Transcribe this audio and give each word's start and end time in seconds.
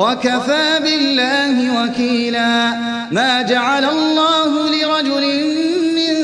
وكفى 0.00 0.80
بالله 0.82 1.82
وكيلا. 1.82 2.70
ما 3.10 3.42
جعل 3.42 3.84
الله 3.84 4.70
لرجل 4.70 5.24
من 5.98 6.14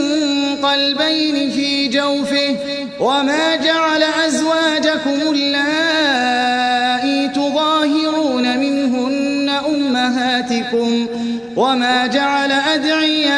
قلبين 0.63 1.51
في 1.51 1.89
جوفه 1.89 2.57
وما 3.01 3.57
جعل 3.57 4.03
أزواجكم 4.03 5.33
اللائي 5.33 7.29
تظاهرون 7.29 8.59
منهن 8.59 9.51
أمهاتكم 9.67 11.07
وما 11.57 12.07
جعل 12.07 12.53
أدعياءكم 12.53 13.37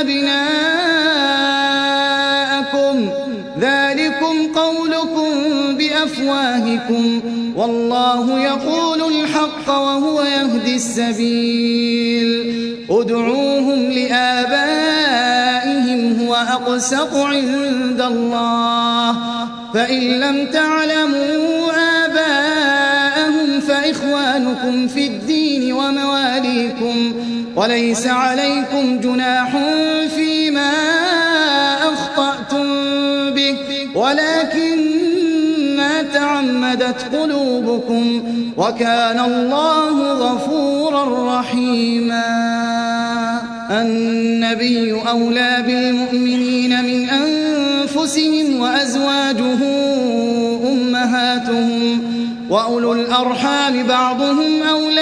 أبناءكم 0.00 0.61
بأفواهكم 6.76 7.20
والله 7.56 8.40
يقول 8.40 9.14
الحق 9.14 9.68
وهو 9.68 10.22
يهدي 10.22 10.76
السبيل 10.76 12.52
ادعوهم 12.90 13.90
لآبائهم 13.90 15.22
هو 16.20 16.34
أقسط 16.34 17.14
عند 17.16 18.00
الله 18.00 19.16
فإن 19.74 20.00
لم 20.00 20.46
تعلموا 20.46 21.72
آباءهم 22.04 23.60
فإخوانكم 23.60 24.88
في 24.88 25.06
الدين 25.06 25.72
ومواليكم 25.72 27.14
وليس 27.56 28.06
عليكم 28.06 29.00
جناح 29.00 29.56
فيما 30.14 30.72
أخطأتم 31.82 32.64
به 33.30 33.56
ولكن 33.94 34.61
تعمدت 36.42 37.14
قلوبكم 37.14 38.22
وكان 38.56 39.20
الله 39.20 40.12
غفورا 40.12 41.38
رحيما. 41.38 42.22
النبي 43.70 44.92
أولى 45.08 45.64
بالمؤمنين 45.66 46.84
من 46.84 47.10
أنفسهم 47.10 48.60
وأزواجه 48.60 49.58
أمهاتهم 50.72 52.02
وأولو 52.50 52.92
الأرحام 52.92 53.82
بعضهم 53.86 54.62
أولى 54.62 55.01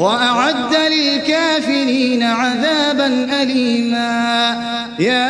وأعد 0.00 0.74
للكافرين 0.74 2.22
عذابا 2.22 3.06
أليما. 3.42 4.10
يا 4.98 5.28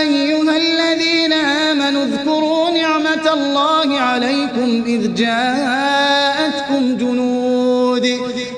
أيها 0.00 0.56
الذين 0.56 1.32
آمنوا 1.32 2.04
اذكروا 2.04 2.70
نعمة 2.70 3.32
الله 3.32 4.00
عليكم 4.00 4.82
إذ 4.86 5.14
جاءتكم 5.14 6.96
جنود 6.96 8.06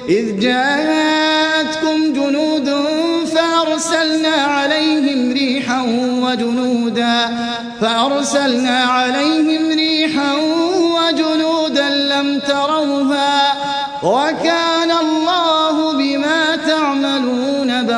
إذ 0.09 0.41
جاءتكم 0.41 2.13
جنود 2.13 2.71
فأرسلنا 3.35 4.35
عليهم 4.35 5.33
ريحا 5.33 5.83
وجنودا 6.23 7.17
فأرسلنا 7.81 8.79
عليهم 8.85 9.71
ريحا 9.71 10.54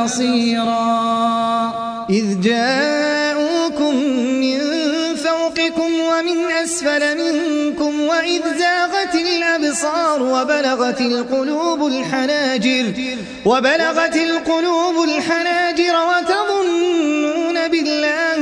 بصيرا 0.07 2.07
إذ 2.11 2.41
جاءوكم 2.41 3.95
من 4.43 4.59
فوقكم 5.17 5.91
ومن 6.01 6.39
أسفل 6.65 7.03
منكم 7.19 8.01
وإذ 8.01 8.43
زاغت 8.59 9.15
الأبصار 9.15 10.23
وبلغت 10.23 11.01
القلوب 11.01 11.87
الحناجر 11.87 12.85
وبلغت 13.47 14.17
القلوب 14.17 15.05
الحناجر 15.05 15.95
وتظنون 16.11 17.69
بالله 17.69 18.36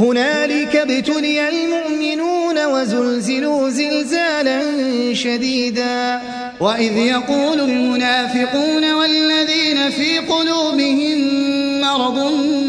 هنالك 0.00 0.76
ابتلي 0.76 1.48
المؤمنون 1.48 2.64
وزلزلوا 2.64 3.68
زلزالا 3.68 4.60
شديدا. 5.14 6.20
وإذ 6.60 6.96
يقول 6.96 7.60
المنافقون 7.60 8.92
والذين 8.92 9.90
في 9.90 10.18
قلوبهم 10.18 11.18
مرض 11.80 12.18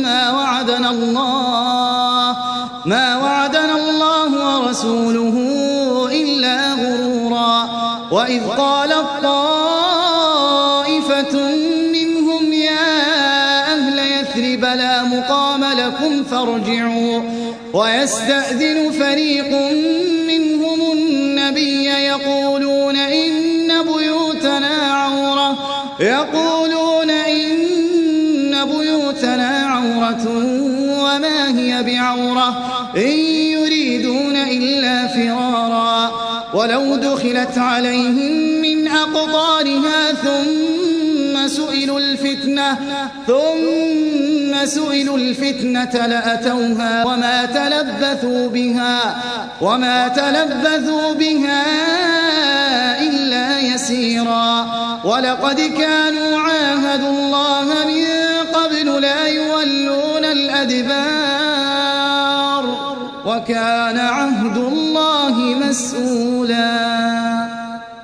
ما 0.01 0.31
وعدنا 0.31 0.89
الله 0.89 2.37
ما 2.85 3.17
وعدنا 3.17 3.75
الله 3.75 4.59
ورسوله 4.59 5.35
إلا 6.11 6.73
غرورا. 6.73 7.69
وإذ 8.11 8.47
قالت 8.47 9.07
طائفة 9.23 10.07
لا 14.65 15.03
مقام 15.03 15.63
لكم 15.63 16.23
فارجعوا. 16.23 17.21
ويستأذن 17.73 18.91
فريق 18.91 19.51
منهم 20.27 20.91
النبي 20.91 21.85
يقولون 21.85 22.95
إن 22.95 23.67
بيوتنا 23.67 24.75
عورة. 24.93 25.57
يقولون 25.99 27.09
إن 27.09 28.65
بيوتنا 28.65 29.67
عورة 29.67 30.27
وما 30.99 31.59
هي 31.59 31.83
بعورة. 31.83 32.49
إن 32.97 33.19
يريدون 33.27 34.35
إلا 34.35 35.07
فرارا. 35.07 36.11
ولو 36.53 36.95
دخلت 36.95 37.57
عليهم 37.57 38.61
من 38.61 38.87
أقطارها 38.87 40.13
ثم 40.13 40.86
سئلوا 41.47 41.99
الفتنة 41.99 42.77
ثم 43.27 44.65
سئلوا 44.65 45.17
الفتنة 45.17 46.05
لأتوها 46.07 47.05
وما 47.05 47.45
تلبثوا 47.45 48.47
بها 48.47 49.15
وما 49.61 50.07
تلبثوا 50.07 51.13
بها 51.13 51.63
إلا 53.01 53.59
يسيرا. 53.59 54.67
ولقد 55.03 55.61
كانوا 55.61 56.39
عاهدوا 56.39 57.09
الله 57.09 57.65
من 57.87 58.05
قبل 58.53 59.01
لا 59.01 59.27
يولون 59.27 60.25
الأدبار 60.25 61.37
وكان 63.25 63.97
عهد 63.97 64.57
الله 64.57 65.35
مسؤولا. 65.39 66.77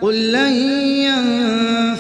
قل 0.02 0.32
لن 0.32 0.54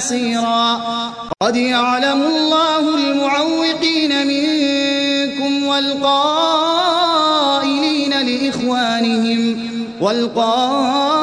ولا 0.00 0.06
نصيرا 0.06 0.80
قد 1.40 1.56
يعلم 1.56 2.22
الله 2.22 2.94
المعوقين 2.96 4.26
منكم 4.26 5.66
والقائلين 5.66 6.10
لإخوانهم 8.10 9.70
والقائلين 10.00 11.20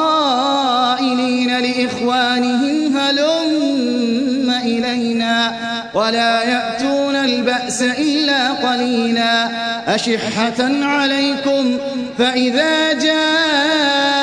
لإخوانهم 1.58 2.96
هلم 2.96 4.50
إلينا 4.50 5.52
ولا 5.94 6.42
يأتون 6.42 7.16
البأس 7.16 7.82
إلا 7.82 8.52
قليلا. 8.52 9.48
أشحة 9.94 10.84
عليكم 10.84 11.78
فإذا 12.18 12.92
جاء 12.92 14.17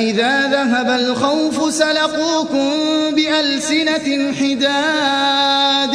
فإذا 0.00 0.48
ذهب 0.48 0.90
الخوف 1.00 1.74
سلقوكم 1.74 2.70
بألسنة 3.10 4.32
حداد 4.40 5.94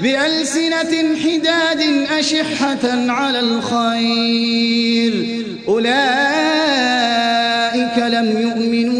بألسنة 0.00 1.16
حداد 1.24 1.82
أشحة 2.18 2.84
على 3.12 3.40
الخير. 3.40 5.14
أولئك 5.68 5.90
لم 7.98 8.40
يؤمنوا 8.40 8.99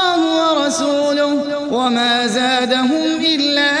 ورسوله 0.71 1.25
وما 1.71 2.27
زادهم 2.27 3.19
إلا 3.35 3.80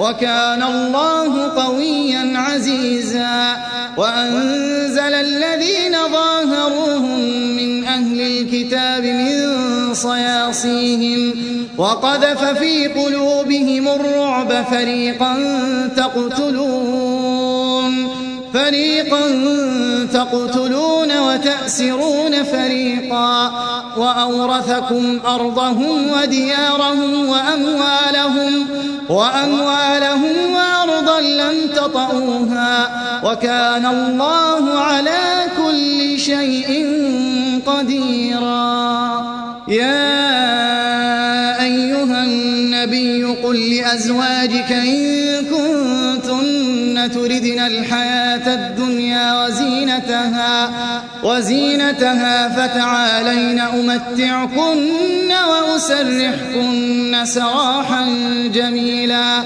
وكان 0.00 0.62
الله 0.62 1.62
قويا 1.62 2.32
عزيزا. 2.38 3.56
وأنزل 3.96 5.14
الذين 5.14 5.96
ظاهروهم 6.12 7.20
من 7.56 7.84
أهل 7.84 8.20
الكتاب 8.20 9.04
من 9.04 9.44
صياصيهم. 9.94 11.34
وقذف 11.78 12.44
في 12.44 12.86
قلوبهم 12.86 13.88
الرعب 13.88 14.64
فريقا 14.70 15.36
تقتلون. 15.96 17.55
فريقا 18.56 19.20
تقتلون 20.12 21.18
وتأسرون 21.18 22.42
فريقا 22.42 23.52
وأورثكم 23.96 25.20
أرضهم 25.26 26.10
وديارهم 26.12 27.28
وأموالهم 27.28 28.66
وأموالهم 29.08 30.34
وأرضا 30.52 31.20
لم 31.20 31.68
تطئوها 31.76 32.88
وكان 33.24 33.86
الله 33.86 34.78
على 34.78 35.44
كل 35.56 36.18
شيء 36.18 36.70
قديرا. 37.66 38.86
يا 39.68 40.42
أيها 41.62 42.24
النبي 42.24 43.24
قل 43.24 43.74
لأزواجك 43.74 44.72
إن 44.72 45.25
تردن 47.08 47.60
الحياة 47.60 48.54
الدنيا 48.54 49.44
وزينتها 49.44 50.70
وزينتها 51.22 52.48
فتعالين 52.48 53.60
أمتعكن 53.60 55.30
وأسرحكن 55.48 57.24
سراحا 57.24 58.04
جميلا. 58.54 59.42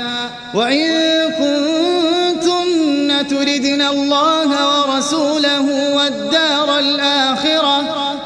وإن 0.54 0.90
كنتن 1.38 3.26
تردن 3.28 3.82
الله 3.82 4.48
ورسوله 4.78 5.94
والدار 5.94 6.78
الآخرة 6.78 7.82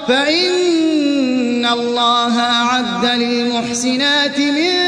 فإن 0.08 1.66
الله 1.66 2.40
أعد 2.40 3.04
للمحسنات 3.04 4.38
منكن 4.38 4.83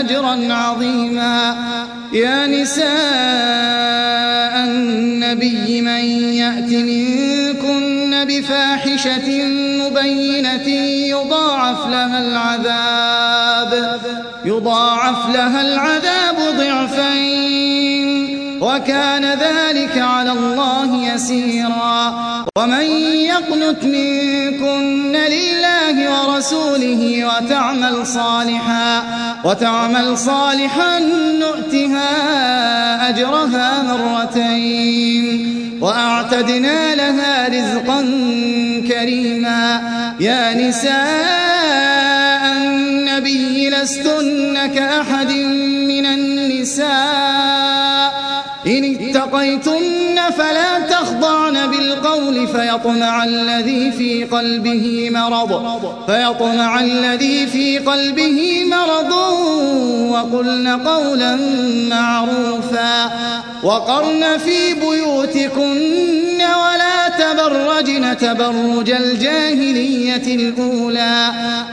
أجرا 0.00 0.54
عظيما. 0.54 1.56
يا 2.12 2.46
نساء 2.46 2.88
النبي 4.64 5.82
من 5.82 6.04
يأت 6.34 6.70
منكن 6.70 8.24
بفاحشة 8.24 9.44
مبينة 9.82 10.68
يضاعف 11.08 11.86
لها 11.86 12.18
العذاب. 12.18 14.00
يضاعف 14.44 15.34
لها 15.34 15.60
العذاب 15.60 16.36
ضعفين. 16.58 17.47
وكان 18.60 19.24
ذلك 19.24 19.98
على 19.98 20.32
الله 20.32 21.14
يسيرا. 21.14 22.14
ومن 22.58 22.82
يقنت 23.32 23.84
منكن 23.84 25.12
لله 25.12 25.96
ورسوله 26.10 27.24
وتعمل 27.24 28.06
صالحا 28.06 29.02
وتعمل 29.44 30.18
صالحا 30.18 30.98
نؤتها 31.38 32.10
أجرها 33.08 33.82
مرتين. 33.82 35.54
وأعتدنا 35.80 36.94
لها 36.94 37.48
رزقا 37.48 38.00
كريما. 38.88 39.80
يا 40.20 40.68
نساء 40.68 41.78
لستن 43.82 44.66
كأحد 44.74 45.32
من 45.88 46.06
النساء. 46.06 47.37
اتقيتن 49.28 50.30
فلا 50.38 50.78
تخضعن 50.78 51.70
بالقول 51.70 52.48
فيطمع 52.48 53.24
الذي 53.24 53.92
في 53.92 54.24
قلبه 54.24 55.10
مرض 55.12 55.62
فيطمع 56.06 56.80
الذي 56.80 57.46
في 57.46 57.78
قلبه 57.78 58.64
مرض 58.64 59.12
وقلن 60.10 60.68
قولا 60.68 61.36
معروفا 61.90 63.10
وقرن 63.62 64.38
في 64.38 64.74
بيوتكن 64.74 66.27
ولا 66.62 67.08
تبرجن 67.08 68.16
تبرج 68.16 68.90
الجاهلية 68.90 70.34
الأولى. 70.34 71.30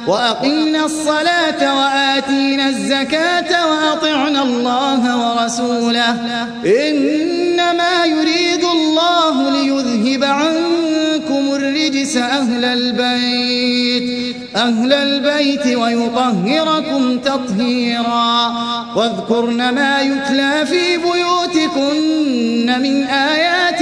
وأقمنا 0.07 0.85
الصلاة 0.85 1.61
وآتينا 1.77 2.69
الزكاة 2.69 3.67
وأطعنا 3.67 4.43
الله 4.43 5.01
ورسوله. 5.17 6.17
إنما 6.65 8.05
يريد 8.05 8.63
الله 8.63 9.49
ليذهب 9.51 10.23
عنكم 10.23 11.55
الرجس 11.55 12.17
أهل 12.17 12.65
البيت. 12.65 14.35
أهل 14.55 14.93
البيت 14.93 15.77
ويطهركم 15.77 17.19
تطهيرا. 17.19 18.53
واذكرن 18.95 19.69
ما 19.69 20.01
يتلى 20.01 20.65
في 20.65 20.97
بيوتكن 20.97 22.81
من 22.81 23.03
آيات 23.03 23.81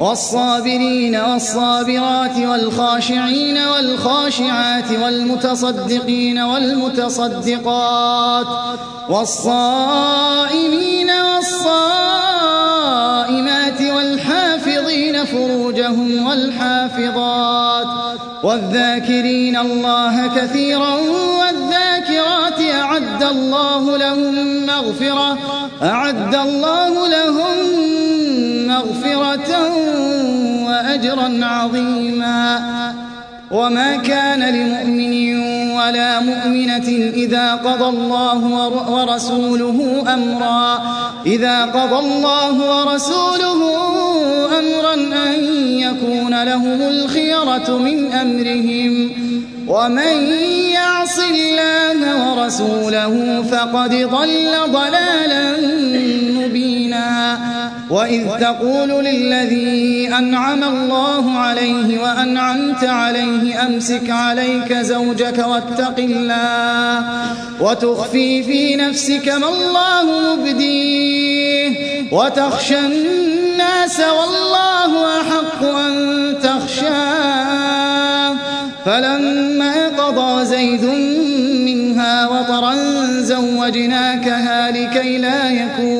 والصابرين 0.00 1.16
والصابرات 1.16 2.38
والخاشعين 2.38 3.58
والخاشعات 3.58 4.92
والمتصدقين 5.02 6.38
والمتصدقات 6.38 8.46
والصائمين 9.10 11.10
والصائمات 11.10 12.20
والحافظين 13.82 15.24
فروجهم 15.24 16.26
والحافظات 16.26 17.86
والذاكرين 18.44 19.56
الله 19.56 20.26
كثيرا 20.36 20.94
والذاكرات 21.40 22.60
أعد 22.74 23.22
الله 23.22 23.96
لهم 23.96 24.66
مغفرة 24.66 25.38
أعد 25.82 26.34
الله 26.34 27.08
لهم 27.08 27.56
مغفرة 28.66 29.79
وأجرا 31.00 31.46
عظيما. 31.46 32.60
وما 33.50 33.96
كان 33.96 34.40
لمؤمن 34.40 35.40
ولا 35.72 36.20
مؤمنة 36.20 36.88
إذا 37.14 37.54
قضى 37.54 37.88
الله 37.88 38.38
ورسوله 38.90 40.04
أمرا. 40.14 40.80
إذا 41.26 41.64
قضى 41.64 42.06
الله 42.06 42.52
ورسوله 42.52 43.60
أمرا 44.58 44.94
أن 44.94 45.34
يكون 45.78 46.42
لهم 46.42 46.82
الخيرة 46.82 47.78
من 47.78 48.12
أمرهم. 48.12 49.10
ومن 49.68 50.32
يعص 50.72 51.18
الله 51.18 52.00
ورسوله 52.26 53.42
فقد 53.42 53.90
ضل 53.90 54.52
ضلالا 54.72 55.52
مبينا. 56.40 56.69
وإذ 57.90 58.26
تقول 58.40 59.04
للذي 59.04 60.08
أنعم 60.18 60.64
الله 60.64 61.38
عليه 61.38 62.02
وأنعمت 62.02 62.84
عليه 62.84 63.66
أمسك 63.66 64.10
عليك 64.10 64.72
زوجك 64.72 65.38
واتق 65.38 65.94
الله 65.98 67.04
وتخفي 67.60 68.42
في 68.42 68.76
نفسك 68.76 69.28
ما 69.28 69.48
الله 69.48 70.34
مبديه 70.34 71.76
وتخشى 72.12 72.78
الناس 72.78 74.00
والله 74.00 75.20
أحق 75.20 75.64
أن 75.64 76.34
تخشاه 76.42 78.34
فلما 78.84 79.88
قضى 79.88 80.44
زيد 80.44 80.84
منها 81.64 82.28
وطرا 82.28 82.74
زوجناكها 83.20 84.70
لكي 84.70 85.18
لا 85.18 85.50
يكون 85.50 85.99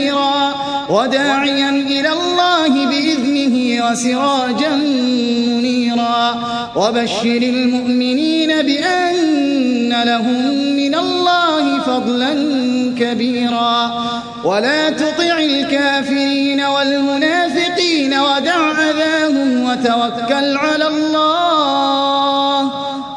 وداعيا 0.91 1.69
إلى 1.69 2.09
الله 2.09 2.85
بإذنه 2.85 3.55
وسراجا 3.85 4.75
منيرا. 5.47 6.21
وبشر 6.75 7.41
المؤمنين 7.55 8.47
بأن 8.47 10.03
لهم 10.03 10.41
من 10.75 10.95
الله 10.95 11.79
فضلا 11.79 12.33
كبيرا. 12.99 13.77
ولا 14.43 14.89
تطع 14.89 15.37
الكافرين 15.39 16.61
والمنافقين 16.61 18.13
ودع 18.13 18.71
أذاهم 18.89 19.63
وتوكل 19.63 20.57
على 20.57 20.87
الله 20.87 22.71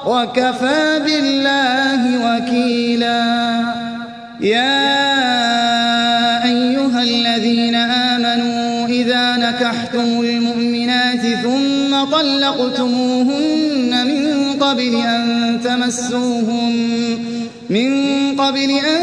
وكفى 0.07 1.01
بالله 1.05 2.03
وكيلا. 2.27 3.25
يا 4.41 5.04
طلقتموهن 12.25 14.07
من 14.07 14.53
قبل 14.61 14.95
أن 14.95 15.61
تمسوهن 15.65 17.19
من 17.71 17.91
قبل 18.37 18.71
أن 18.71 19.01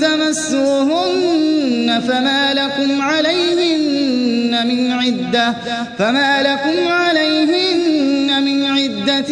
تمسوهن 0.00 2.00
فما 2.08 2.54
لكم 2.54 3.02
عليهن 3.02 4.66
من 4.66 4.92
عدة 4.92 5.54
فما 5.98 6.42
لكم 6.42 6.92
عليهن 6.92 8.44
من 8.44 8.64
عدة 8.64 9.26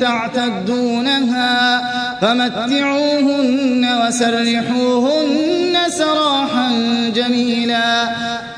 تعتدونها 0.00 1.82
فمتعوهن 2.22 3.86
وسرحوهن 4.06 5.76
سراحا 5.88 6.70
جميلا. 7.14 8.08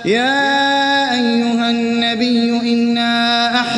يا 0.05 1.13
أيها 1.15 1.56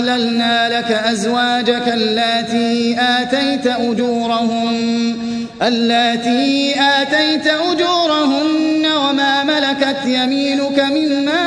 إنا 0.09 0.17
أحللنا 0.17 0.79
لك 0.79 0.91
أزواجك 0.93 1.89
اللاتي 1.89 2.97
آتيت 3.01 3.67
أجورهن 3.67 5.17
اللاتي 5.63 6.75
آتيت 6.81 7.47
أجورهن 7.47 8.87
وما 8.87 9.45
ملكت 9.45 10.05
يمينك 10.07 10.81
مما 10.81 11.45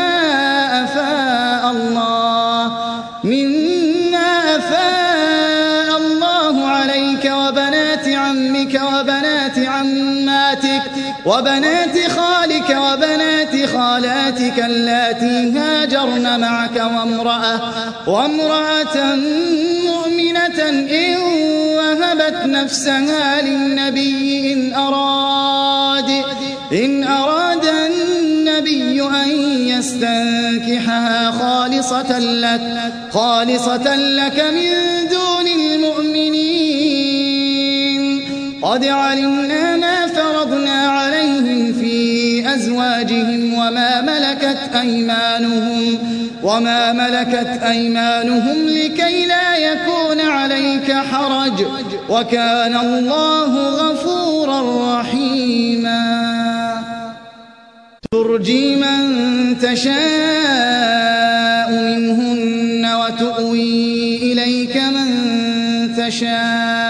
أفاء 0.84 1.72
الله 1.72 2.72
مما 3.24 4.58
أفاء 4.58 5.98
الله 5.98 6.68
عليك 6.68 7.32
وبنات 7.34 8.08
عمك 8.08 8.82
وبنات 8.94 9.60
عماتك 9.60 10.82
وبنات 11.26 11.98
خالك 12.12 12.70
وبنات 12.70 13.31
خالاتك 13.82 14.58
اللاتي 14.66 15.52
هاجرن 15.60 16.40
معك 16.40 16.76
وامرأة 16.76 17.62
وامرأة 18.08 19.16
مؤمنة 19.86 20.60
إن 20.70 21.18
وهبت 21.78 22.46
نفسها 22.46 23.42
للنبي 23.42 24.54
إن 24.54 24.74
أراد 24.74 26.10
إن 26.74 27.04
أراد 27.04 27.66
النبي 27.66 29.02
أن 29.02 29.30
يستنكحها 29.68 31.32
خالصة 31.32 32.20
لك 32.20 32.62
خالصة 33.12 33.96
لك 33.96 34.40
من 34.40 35.08
دون 35.10 35.48
المؤمنين. 35.48 37.02
قد 38.62 38.86
علمنا 38.86 39.81
أزواجهم 43.02 43.54
وما 43.54 44.02
ملكت 44.02 44.76
أيمانهم 44.76 45.98
وما 46.44 46.94
ملكت 46.94 47.64
أيمانهم 47.64 48.68
لكي 48.68 49.26
لا 49.26 49.58
يكون 49.58 50.22
عليك 50.22 50.92
حرج 50.92 51.66
وكان 52.10 52.78
الله 52.78 53.70
غفورا 53.70 55.00
رحيما. 55.00 56.32
ترجي 58.12 58.76
من 58.76 59.58
تشاء 59.60 60.02
منهن 61.72 62.86
وتؤوي 62.96 64.18
إليك 64.32 64.78
من 64.78 65.10
تشاء. 65.98 66.81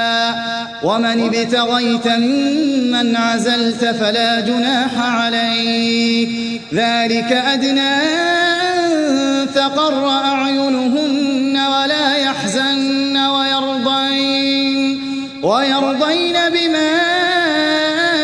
ومن 0.83 1.35
ابتغيت 1.35 2.07
ممن 2.07 3.15
عزلت 3.15 3.85
فلا 3.85 4.39
جناح 4.39 4.97
عليك. 4.97 6.29
ذلك 6.73 7.31
أدنى 7.31 7.81
أن 7.81 9.47
تقر 9.55 10.09
أعينهن 10.09 11.57
ولا 11.57 12.17
يحزن 12.17 13.17
ويرضين. 13.17 15.01
ويرضين 15.43 16.35
بما 16.53 16.91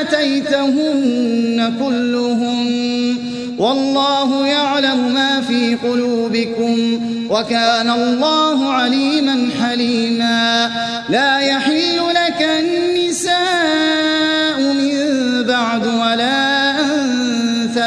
آتيتهن 0.01 1.73
كلهم. 1.79 2.67
والله 3.57 4.47
يعلم 4.47 5.13
ما 5.13 5.41
في 5.41 5.75
قلوبكم. 5.75 7.01
وكان 7.29 7.89
الله 7.89 8.73
عليما 8.73 9.49
حليما. 9.61 10.71
لا 11.09 11.39
يحل 11.39 11.66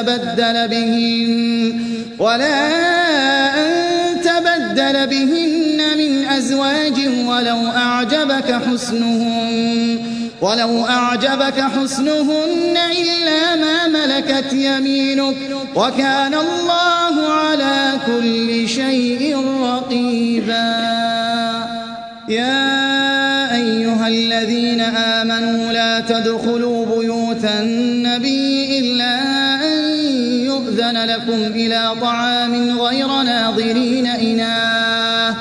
تبدل 0.00 0.68
بهن 0.68 1.80
ولا 2.18 2.66
أن 3.54 3.70
تبدل 4.20 5.06
بهن 5.06 5.98
من 5.98 6.24
أزواج 6.28 6.98
ولو 7.26 7.66
أعجبك 7.66 8.52
حسنهن 8.52 9.98
ولو 10.40 10.84
أعجبك 10.84 11.60
حسنهن 11.60 12.76
إلا 13.00 13.56
ما 13.56 13.88
ملكت 13.88 14.52
يمينك 14.52 15.36
وكان 15.74 16.34
الله 16.34 17.32
على 17.32 17.92
كل 18.06 18.68
شيء 18.68 19.36
رقيبا. 19.62 20.90
يا 22.28 23.54
أيها 23.54 24.08
الذين 24.08 24.80
آمنوا 24.80 25.72
لا 25.72 26.00
تدخلوا 26.00 26.79
لكم 31.20 31.52
إلى 31.54 31.94
طعام 32.00 32.80
غير 32.80 33.06
ناظرين 33.06 34.06
إناه 34.06 35.36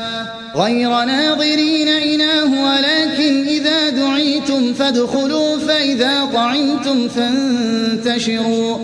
غير 0.56 0.90
ناظرين 0.90 1.88
إناه 1.88 2.66
ولكن 2.66 3.48
إذا 3.48 3.90
دعيتم 3.90 4.74
فادخلوا 4.74 5.58
فإذا 5.58 6.30
طعمتم 6.34 7.08
فانتشروا 7.08 8.78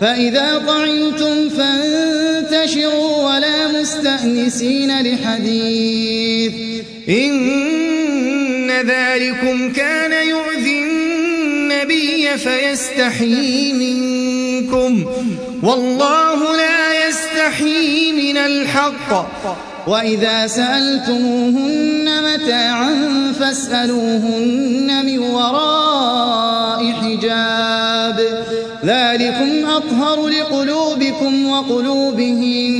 فإذا 0.00 0.62
طعمتم 0.66 1.48
فانتشروا 1.48 3.34
ولا 3.34 3.80
مستأنسين 3.80 5.02
لحديث. 5.02 6.52
إن 7.08 8.70
ذلكم 8.70 9.72
كان 9.72 10.28
يؤذي 10.28 10.82
النبي 10.82 12.28
فيستحيي 12.38 13.72
منكم. 13.72 15.06
والله 15.62 16.56
لا 16.56 17.08
يستحيي 17.08 18.12
من 18.12 18.36
الحق. 18.36 19.28
وإذا 19.86 20.46
سألتموهن 20.46 22.08
متاعا 22.22 22.94
فاسألوهن 23.40 25.06
من 25.06 25.18
وراء 25.18 26.92
حجاب. 26.92 28.44
ذلكم 28.84 29.70
أطهر 29.70 30.28
لقلوبكم 30.28 31.48
وقلوبهم 31.48 32.72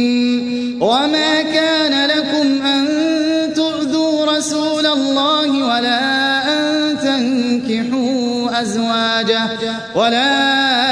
وما 0.83 1.42
كان 1.42 2.11
لكم 2.11 2.66
أن 2.66 2.87
تؤذوا 3.55 4.37
رسول 4.37 4.87
الله 4.87 5.49
ولا 5.51 6.01
أن 6.49 6.99
تنكحوا 6.99 8.61
أزواجه 8.62 9.49
ولا 9.95 10.91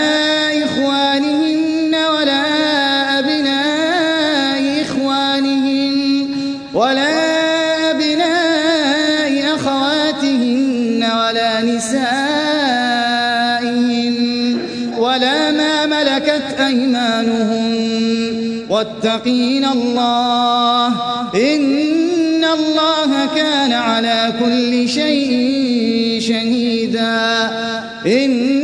واتقين 19.03 19.65
الله. 19.65 20.87
إن 21.35 22.43
الله 22.43 23.25
كان 23.35 23.73
على 23.73 24.33
كل 24.39 24.89
شيء 24.89 25.31
شهيدا. 26.21 27.51
إن 28.05 28.60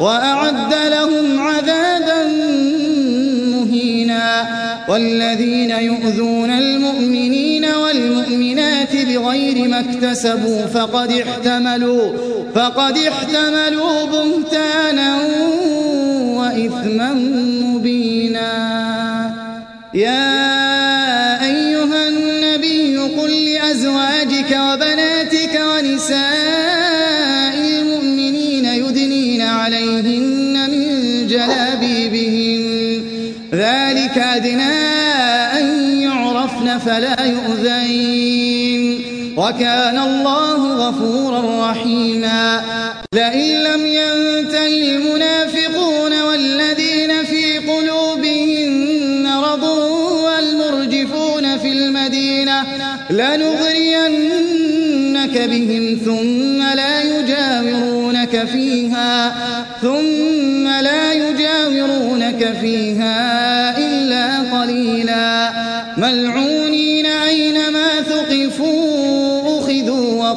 وأعد 0.00 0.74
لهم 0.90 1.40
عذابا 1.40 2.24
مهينا. 3.56 4.60
والذين 4.88 5.70
يؤذون 5.70 6.50
المؤمنين 6.50 7.64
والمؤمنات 7.64 8.96
بغير 8.96 9.68
ما 9.68 9.80
اكتسبوا 9.80 10.66
فقد 10.66 11.12
احتملوا 11.12 12.12
فقد 12.54 12.98
احتملوا 12.98 14.04
بهتانا 14.04 15.16
وإثما 16.38 17.12
مبينا. 17.64 18.50
يا 19.94 20.39
فلا 36.86 37.24
يؤذين 37.26 39.00
وكان 39.36 39.98
الله 39.98 40.88
غفورا 40.88 41.70
رحيما 41.70 42.60
لئن 43.12 43.62
لم 43.64 43.86
ينتهي 43.86 44.96
المنافقون 44.96 46.22
والذين 46.22 47.24
في 47.24 47.58
قلوبهم 47.58 48.70
مرض 49.22 49.62
والمرجفون 50.24 51.58
في 51.58 51.72
المدينة 51.72 52.62
لنغرينك 53.10 54.30
بهم 55.38 55.98
ثم 56.04 56.62
لا 56.76 57.02
يجاورونك 57.02 58.44
فيها 58.44 59.34
ثم 59.82 60.68
لا 60.68 61.12
يجاورونك 61.12 62.56
فيها 62.60 63.78
إلا 63.78 64.38
قليلا 64.58 65.50
ملعونين 65.96 66.49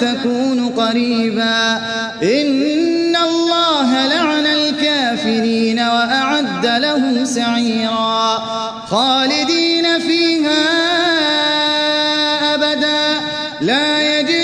تكون 0.00 0.68
قريبا. 0.68 1.76
إن 2.22 3.16
الله 3.16 4.06
لعن 4.06 4.46
الكافرين 4.46 5.78
وأعد 5.78 6.66
لهم 6.66 7.24
سعيرا. 7.24 8.38
خالدين 8.90 9.98
فيها 9.98 10.62
أبدا. 12.54 13.20
لا 13.60 14.20
يجدون 14.20 14.39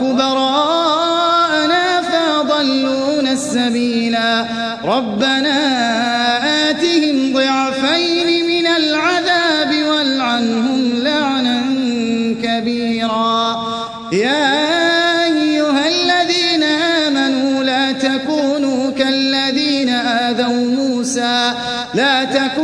وكبراءنا 0.00 1.84
فأضلونا 2.02 3.32
السبيلا. 3.32 4.46
ربنا 4.84 5.58
آتهم 6.70 7.32
ضعفين 7.32 8.46
من 8.46 8.66
العذاب 8.66 9.74
والعنهم 9.88 10.92
لعنا 10.96 11.62
كبيرا. 12.42 13.56
يا 14.12 15.24
أيها 15.24 15.88
الذين 15.88 16.62
آمنوا 16.62 17.64
لا 17.64 17.92
تكونوا 17.92 18.90
كالذين 18.90 19.88
آذوا 19.88 20.66
موسى. 20.70 21.52
لا 21.94 22.24
تكونوا 22.24 22.63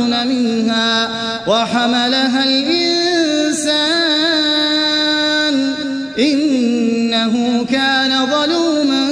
وأشفقن 0.00 0.26
منها 0.28 1.08
وحملها 1.46 2.44
الإنسان 2.44 3.80
إنه 6.18 7.64
كان 7.64 8.26
ظلوما 8.26 9.10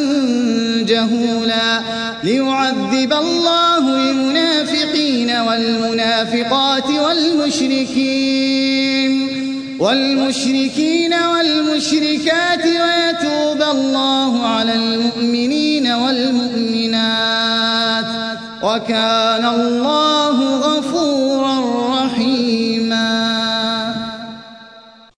جهولا 0.89 1.81
ليعذب 2.25 3.13
الله 3.13 4.11
المنافقين 4.11 5.31
والمنافقات 5.31 6.91
والمشركين 6.91 8.29
والمشركين 9.81 11.15
والمشركات 11.15 12.65
ويتوب 12.65 13.63
الله 13.63 14.47
على 14.47 14.75
المؤمنين 14.75 15.87
والمؤمنات 15.87 17.49
وكان 18.63 19.45
الله 19.45 20.78